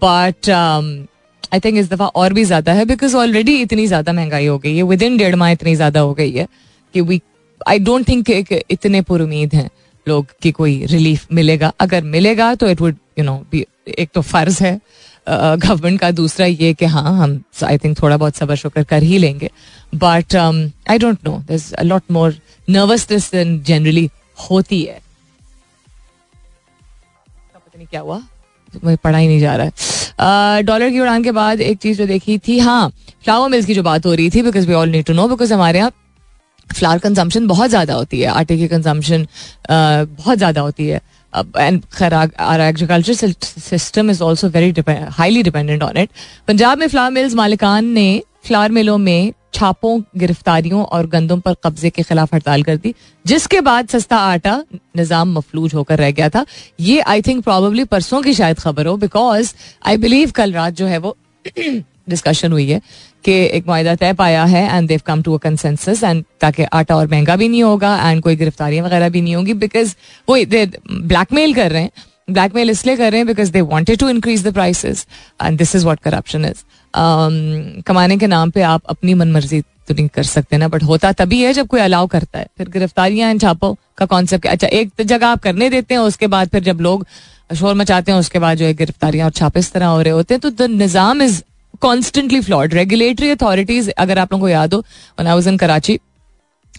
[0.03, 4.57] but I think इस दफ़ा और भी ज़्यादा है बिकॉज़ ऑलरेडी इतनी ज़्यादा महँगाई हो
[4.57, 6.47] गई है। विद इन डेढ़ माह इतनी ज़्यादा हो गई है
[6.95, 7.21] कि वी
[7.67, 8.31] आई डोंट थिंक
[8.69, 9.69] इतने पुरुद हैं।
[10.07, 13.65] लोग की कोई रिलीफ मिलेगा। अगर मिलेगा तो it would you know be
[13.99, 14.79] एक तो फ़र्ज़ है
[15.27, 19.17] गवर्नमेंट का। दूसरा ये कि हाँ हम आई थिंक थोड़ा बहुत सबर शुक्र कर ही
[19.17, 19.49] लेंगे।
[19.95, 21.73] But I don't know this
[22.11, 22.35] more
[22.67, 24.09] nervousness generally
[24.49, 24.99] होती है।
[27.55, 28.21] पता नहीं क्या हुआ।
[28.83, 32.05] मुझे पढ़ा ही नहीं जा रहा है। डॉलर की उड़ान के बाद एक चीज़ जो
[32.07, 32.89] देखी थी हाँ
[33.23, 35.53] फ्लावर मिल्स की जो बात हो रही थी because we all need to know because
[35.53, 35.91] हमारे यहाँ
[36.69, 39.27] फ्लावर कंजम्पशन बहुत ज़्यादा होती है, आटे की कंजम्पशन
[39.69, 41.01] बहुत ज़्यादा होती है।
[41.57, 44.73] एंड खैर our agriculture system is also very
[45.11, 46.09] highly dependent on it
[46.47, 51.89] Punjab में फ्लावर मिल्स मालिकान ने फ्लावर मिलों में छापों, गिरफ्तारियों और गंदम पर कब्जे
[51.89, 52.93] के खिलाफ हड़ताल कर दी,
[53.25, 56.45] जिसके बाद सस्ता आटा निज़ाम मफलूज होकर रह गया था।
[56.79, 59.53] ये आई थिंक प्रॉबली परसों की शायद खबर हो बिकॉज़
[59.85, 61.15] आई बिलीव कल रात जो है वो
[62.09, 62.81] डिस्कशन हुई है।
[63.25, 66.95] कि एक माहा तय पाया है and they've come to a consensus and ताकि आटा
[66.95, 69.95] और महँगा भी नहीं होगा एंड कोई गिरफ्तारियाँ वगैरह भी नहीं होंगी बिकॉज़
[70.27, 71.91] वो दे ब्लैकमेल कर रहे हैं।
[72.29, 75.05] ब्लैकमेल इसलिए कर रहे हैं because they wanted to increase the prices
[75.43, 76.63] and this is what corruption is
[77.87, 81.11] कमाने के नाम पे आप अपनी मन मर्ज़ी तो नहीं कर सकते ना बट होता
[81.13, 85.01] तभी है जब कोई अलाउ करता है। फिर गिरफ्तारियाँ एंड छापो का कॉन्सेप्ट अच्छा एक
[85.01, 87.05] जगह आप करने देते हैं, उसके बाद फिर जब लोग
[87.49, 90.33] शोर मचाते हैं, उसके बाद जो है गिरफ्तारियाँ और छापे इस तरह हो रहे होते
[90.33, 91.41] हैं तो the Nizam is
[91.81, 94.83] constantly flawed regulatory authorities अगर आप लोगों को याद हो
[95.19, 95.99] वन आई इन कराची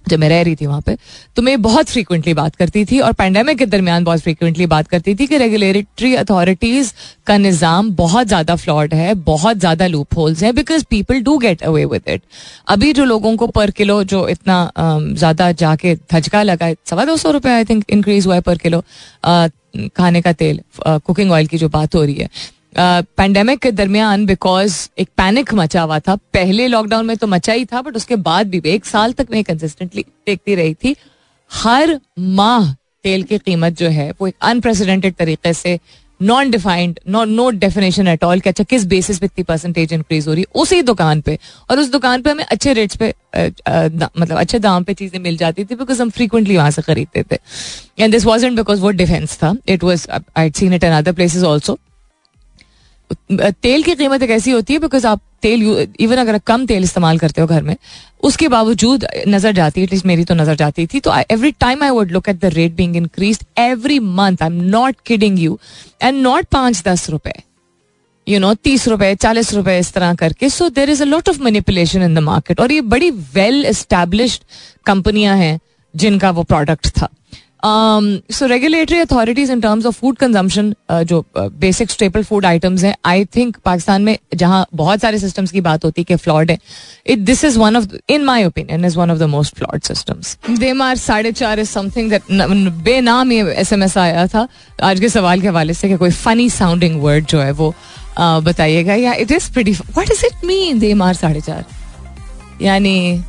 [0.09, 0.97] जब मैं रह रही थी वहाँ पे
[1.37, 5.15] तो मैं बहुत फ्रीक्वेंटली बात करती थी और पैंडेमिक के दरमियान बहुत फ्रीक्वेंटली बात करती
[5.15, 6.93] थी कि रेगुलेटरी अथॉरिटीज
[7.27, 11.63] का निज़ाम बहुत ज़्यादा फ्लॉड है, बहुत ज़्यादा लूप होल्स हैं because people do get
[11.63, 12.23] away with it
[12.69, 17.31] अभी जो लोगों को पर किलो जो इतना ज़्यादा जाके धचका लगा, सवा दो सौ
[17.31, 18.83] रुपये आई थिंक इंक्रीज हुआ है पर किलो
[19.97, 22.29] खाने का तेल कुकिंग ऑयल की जो बात हो रही है
[22.79, 27.65] पैंडेमिक के दरमियान बिकॉज़ एक पैनिक मचा हुआ था। पहले लॉकडाउन में तो मचा ही
[27.65, 30.97] था बट उसके बाद भी, एक साल तक मैं कंसिस्टेंटली देखती रही थी।
[31.51, 32.73] हर माह
[33.05, 35.79] तेल की कीमत जो है, वो एक अनप्रेसिडेंटेड तरीके से
[36.21, 40.33] non defined no definition at all कि अच्छा किस बेसिस पे इतनी परसेंटेज इंक्रीज हो
[40.35, 40.61] रही है?
[40.61, 41.39] उसी दुकान पे।
[41.71, 43.09] और उस दुकान पे हमें अच्छे रेट्स पे
[43.39, 47.39] मतलब अच्छे दाम पे चीज़ें मिल जाती थी बिकॉज़ हम फ्रीक्वेंटली वहाँ से खरीदते थे।
[47.99, 51.45] एंड दिस वॉज़ बिकॉज़ वो डिफेंस था। It was I seen it in other places
[51.45, 51.79] also
[53.31, 57.19] तेल की कीमत एक ऐसी होती है बिकॉज़ आप तेल इवन अगर कम तेल इस्तेमाल
[57.19, 57.77] करते हो घर में,
[58.23, 61.91] उसके बावजूद नज़र जाती है एटलीस्ट मेरी तो नज़र जाती थी तो every time I
[61.91, 65.59] would look at the rate being increase every month I am not kidding you
[66.03, 67.35] and not पाँच दस रुपए
[68.27, 71.43] यू नो तीस रुपए, चालीस रुपए इस तरह करके so there is a lot of
[71.43, 74.43] manipulation in the market और ये बड़ी वेल एस्टेब्लिश्ड
[74.87, 75.59] कंपनियाँ हैं
[75.95, 77.09] जिनका वो प्रोडक्ट था।
[77.67, 80.75] So regulatory authorities in terms of food consumption
[81.05, 85.61] जो बेसिक स्टेपल फ़ूड आइटम्स हैं आई थिंक पाकिस्तान में जहाँ बहुत सारे सिस्टम्स की
[85.61, 86.59] बात होती है कि फ्लॉड है
[87.07, 90.37] it this is one of in my opinion is one of the most flawed systems
[90.59, 92.13] Demar साढ़े चार इज़ समथिंग
[92.85, 94.47] बेनाम ये एस एम एस आया था।
[94.83, 97.75] आज के सवाल के हवाले से कि कोई फनी साउंडिंग वर्ड जो है वो
[98.19, 101.65] uh, बताइएगा। या it is pretty what is it mean Demar साढ़े चार?
[102.63, 103.23] यानी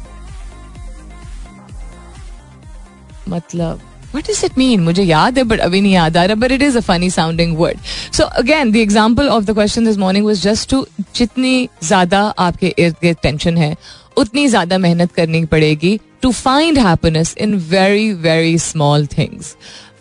[3.30, 3.82] मतलब
[4.18, 6.62] वट इज़ इट मीन मुझे याद है बट अभी नहीं याद आ रहा but it
[6.62, 7.80] is a funny sounding word
[8.14, 12.74] so again the example of the question this morning was just to जितनी ज़्यादा आपके
[12.80, 13.76] इर्द गिर्द टेंशन है,
[14.18, 19.56] उतनी ज़्यादा मेहनत करनी पड़ेगी to find happiness in very very small things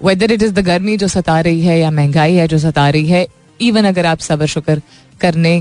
[0.04, 3.08] whether it is the गर्मी जो सता रही है या महँगाई है जो सता रही
[3.08, 3.26] है
[3.60, 4.80] इवन अगर आप सबर शुक्र
[5.20, 5.58] करने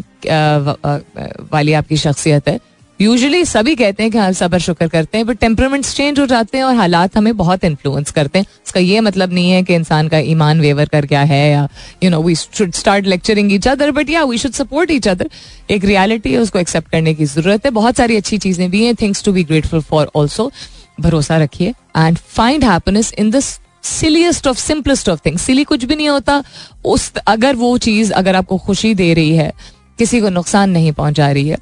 [1.52, 2.60] वाली आपकी शख्सियत है
[3.00, 6.58] यूजुअली सभी कहते हैं कि हम सबर, शुक्र करते हैं बट टेम्परमेंट्स चेंज हो जाते
[6.58, 10.08] हैं और हालात हमें बहुत इन्फ्लुएंस करते हैं। उसका ये मतलब नहीं है कि इंसान
[10.08, 11.68] का ईमान वेवर कर गया है या
[12.04, 15.30] you know we should start lecturing each other but या we should support each other
[15.70, 18.96] एक रियलिटी है, उसको एक्सेप्ट करने की ज़रूरत है। बहुत सारी अच्छी चीज़ें भी हैं
[18.96, 20.52] things to be grateful for also
[21.00, 23.46] भरोसा रखिए। And find happiness in this
[23.84, 26.44] silliest of simplest of things silly कुछ भी नहीं होता।
[26.86, 29.52] उस, अगर वो चीज़ अगर आपको खुशी दे रही है,
[30.00, 31.58] किसी को नुकसान नहीं पहुँचा रही है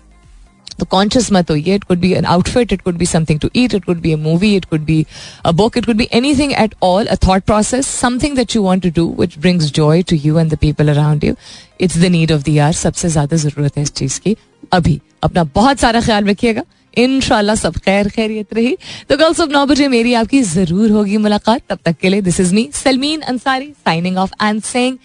[0.79, 3.73] तो कॉन्शियस मत होइए it could be an outfit it could be something to eat
[3.75, 5.05] it could be a movie it could be
[5.45, 8.83] a book it could be anything at all a thought process something that you want
[8.83, 11.35] to do which brings joy to you and the people around you
[11.81, 14.35] it's the need of the hour सबसे ज़्यादा ज़रूरत है इस चीज़ की
[14.73, 16.63] अभी अपना बहुत सारा ख्याल रखिएगा
[16.97, 18.75] इनशाला सब खैर खैरियत रही
[19.09, 22.39] तो कल सुबह नौ बजे मेरी आपकी ज़रूर होगी मुलाकात तब तक के लिए this
[22.39, 24.97] is me Salmeen Ansari signing off and saying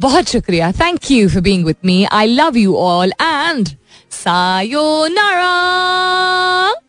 [0.00, 3.68] बहुत शुक्रिया thank you for being with me I love you all and
[4.08, 6.87] さようなら。